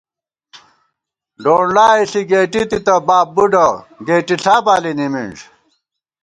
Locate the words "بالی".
4.65-4.91